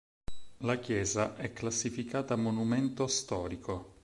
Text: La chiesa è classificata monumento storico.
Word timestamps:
La 0.61 0.79
chiesa 0.79 1.35
è 1.35 1.53
classificata 1.53 2.35
monumento 2.35 3.05
storico. 3.05 3.99